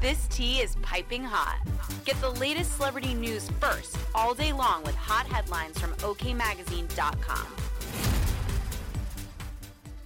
This 0.00 0.26
tea 0.28 0.60
is 0.60 0.76
piping 0.76 1.22
hot. 1.22 1.60
Get 2.06 2.18
the 2.22 2.30
latest 2.30 2.76
celebrity 2.76 3.12
news 3.12 3.50
first 3.60 3.98
all 4.14 4.32
day 4.32 4.50
long 4.50 4.82
with 4.82 4.94
hot 4.94 5.26
headlines 5.26 5.78
from 5.78 5.92
OKMagazine.com. 5.96 7.46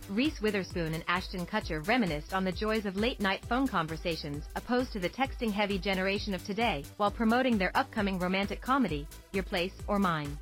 Reese 0.09 0.41
Witherspoon 0.41 0.95
and 0.95 1.05
Ashton 1.07 1.47
Kutcher 1.47 1.87
reminisced 1.87 2.35
on 2.35 2.45
the 2.45 2.51
joys 2.51 2.87
of 2.87 2.97
late-night 2.97 3.45
phone 3.49 3.69
conversations 3.69 4.49
opposed 4.57 4.93
to 4.93 4.99
the 4.99 5.09
texting-heavy 5.09 5.79
generation 5.79 6.35
of 6.35 6.45
today 6.45 6.85
while 6.97 7.13
promoting 7.13 7.57
their 7.57 7.71
upcoming 7.77 8.19
romantic 8.19 8.61
comedy, 8.61 9.07
Your 9.33 9.45
Place 9.45 9.75
or 9.87 10.01
Mine. 10.01 10.37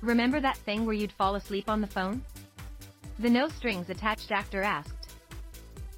Remember 0.00 0.40
that 0.40 0.56
thing 0.56 0.86
where 0.86 0.96
you'd 0.96 1.12
fall 1.12 1.34
asleep 1.34 1.68
on 1.68 1.82
the 1.82 1.86
phone? 1.86 2.22
The 3.18 3.28
no-strings-attached 3.28 4.32
actor 4.32 4.62
asked. 4.62 5.03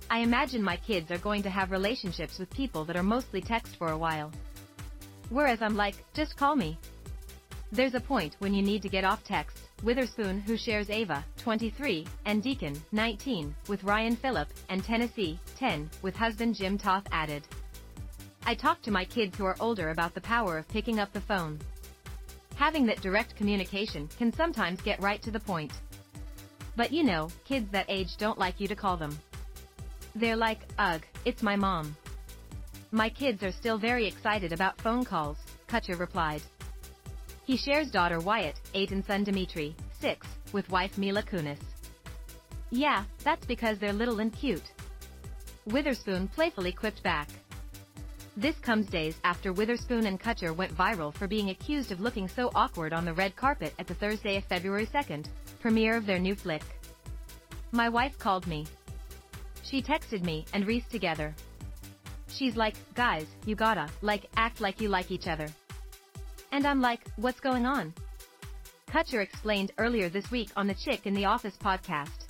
I 0.08 0.20
imagine 0.20 0.62
my 0.62 0.76
kids 0.76 1.10
are 1.10 1.18
going 1.18 1.42
to 1.42 1.50
have 1.50 1.70
relationships 1.72 2.38
with 2.38 2.48
people 2.50 2.84
that 2.84 2.96
are 2.96 3.02
mostly 3.02 3.40
text 3.40 3.76
for 3.76 3.90
a 3.90 3.98
while. 3.98 4.30
Whereas 5.30 5.60
I'm 5.60 5.76
like, 5.76 5.96
just 6.14 6.36
call 6.36 6.54
me. 6.54 6.78
There's 7.72 7.94
a 7.94 8.00
point 8.00 8.36
when 8.38 8.54
you 8.54 8.62
need 8.62 8.82
to 8.82 8.88
get 8.88 9.04
off 9.04 9.24
text, 9.24 9.58
Witherspoon 9.82 10.40
who 10.40 10.56
shares 10.56 10.88
Ava, 10.88 11.24
23, 11.38 12.06
and 12.24 12.40
Deacon, 12.40 12.80
19, 12.92 13.52
with 13.68 13.82
Ryan 13.82 14.14
Phillippe, 14.14 14.52
and 14.68 14.84
Tennessee, 14.84 15.40
10, 15.56 15.90
with 16.02 16.14
husband 16.14 16.54
Jim 16.54 16.78
Toth 16.78 17.06
added. 17.10 17.42
I 18.46 18.54
talk 18.54 18.80
to 18.82 18.92
my 18.92 19.04
kids 19.04 19.36
who 19.36 19.44
are 19.44 19.56
older 19.58 19.90
about 19.90 20.14
the 20.14 20.20
power 20.20 20.56
of 20.58 20.68
picking 20.68 21.00
up 21.00 21.12
the 21.12 21.20
phone. 21.20 21.58
Having 22.54 22.86
that 22.86 23.00
direct 23.00 23.34
communication 23.34 24.08
can 24.16 24.32
sometimes 24.32 24.80
get 24.80 25.02
right 25.02 25.20
to 25.22 25.32
the 25.32 25.40
point. 25.40 25.72
But 26.76 26.92
you 26.92 27.02
know, 27.02 27.28
kids 27.44 27.68
that 27.72 27.86
age 27.88 28.16
don't 28.16 28.38
like 28.38 28.60
you 28.60 28.68
to 28.68 28.76
call 28.76 28.96
them. 28.96 29.18
They're 30.16 30.34
like, 30.34 30.60
ugh, 30.78 31.02
it's 31.26 31.42
my 31.42 31.56
mom. 31.56 31.94
My 32.90 33.10
kids 33.10 33.42
are 33.42 33.52
still 33.52 33.76
very 33.76 34.06
excited 34.06 34.50
about 34.50 34.80
phone 34.80 35.04
calls, 35.04 35.36
Kutcher 35.68 35.98
replied. 35.98 36.40
He 37.44 37.58
shares 37.58 37.90
daughter 37.90 38.18
Wyatt, 38.18 38.58
8 38.72 38.92
and 38.92 39.04
son 39.04 39.24
Dimitri, 39.24 39.76
6, 40.00 40.26
with 40.54 40.70
wife 40.70 40.96
Mila 40.96 41.22
Kunis. 41.22 41.60
Yeah, 42.70 43.04
that's 43.24 43.44
because 43.44 43.78
they're 43.78 43.92
little 43.92 44.20
and 44.20 44.32
cute. 44.32 44.72
Witherspoon 45.66 46.28
playfully 46.28 46.72
quipped 46.72 47.02
back. 47.02 47.28
This 48.38 48.56
comes 48.60 48.86
days 48.86 49.16
after 49.22 49.52
Witherspoon 49.52 50.06
and 50.06 50.18
Kutcher 50.18 50.56
went 50.56 50.74
viral 50.74 51.12
for 51.12 51.28
being 51.28 51.50
accused 51.50 51.92
of 51.92 52.00
looking 52.00 52.26
so 52.26 52.50
awkward 52.54 52.94
on 52.94 53.04
the 53.04 53.12
red 53.12 53.36
carpet 53.36 53.74
at 53.78 53.86
the 53.86 53.94
Thursday 53.94 54.38
of 54.38 54.44
February 54.44 54.86
2nd, 54.86 55.26
premiere 55.60 55.94
of 55.94 56.06
their 56.06 56.18
new 56.18 56.34
flick. 56.34 56.62
My 57.70 57.90
wife 57.90 58.18
called 58.18 58.46
me. 58.46 58.66
She 59.68 59.82
texted 59.82 60.22
me 60.22 60.44
and 60.52 60.66
Reese 60.66 60.86
together. 60.90 61.34
She's 62.28 62.56
like, 62.56 62.74
guys, 62.94 63.26
you 63.46 63.56
gotta, 63.56 63.88
like, 64.00 64.26
act 64.36 64.60
like 64.60 64.80
you 64.80 64.88
like 64.88 65.10
each 65.10 65.26
other. 65.26 65.48
And 66.52 66.66
I'm 66.66 66.80
like, 66.80 67.00
what's 67.16 67.40
going 67.40 67.66
on? 67.66 67.92
Kutcher 68.88 69.22
explained 69.22 69.72
earlier 69.78 70.08
this 70.08 70.30
week 70.30 70.50
on 70.56 70.66
the 70.66 70.74
Chick 70.74 71.06
in 71.06 71.14
the 71.14 71.24
Office 71.24 71.56
podcast. 71.60 72.26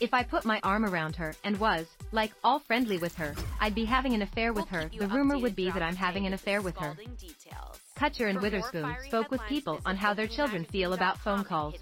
If 0.00 0.12
I 0.12 0.24
put 0.24 0.44
my 0.44 0.58
arm 0.64 0.84
around 0.84 1.14
her 1.14 1.32
and 1.44 1.60
was, 1.60 1.86
like, 2.10 2.32
all 2.42 2.58
friendly 2.58 2.98
with 2.98 3.14
her, 3.14 3.36
I'd 3.60 3.74
be 3.74 3.84
having 3.84 4.14
an 4.14 4.22
affair 4.22 4.52
with 4.52 4.66
We'll 4.72 4.82
her. 4.82 4.90
The 4.98 5.06
rumor 5.06 5.38
would 5.38 5.54
be 5.54 5.70
that 5.70 5.82
I'm 5.82 5.94
having 5.94 6.26
an 6.26 6.32
affair 6.32 6.60
with 6.60 6.76
her. 6.78 6.94
details. 6.94 7.78
Kutcher 7.96 8.28
and 8.28 8.38
For 8.38 8.42
Witherspoon 8.42 8.96
spoke 9.06 9.30
with 9.30 9.40
people 9.48 9.80
on 9.86 9.96
how 9.96 10.12
their 10.12 10.26
children 10.26 10.64
feel 10.64 10.94
about 10.94 11.18
phone 11.18 11.44
calls. 11.44 11.76